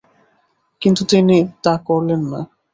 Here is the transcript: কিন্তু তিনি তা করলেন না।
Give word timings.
কিন্তু 0.81 1.01
তিনি 1.05 1.35
তা 1.63 1.73
করলেন 1.87 2.21
না। 2.31 2.41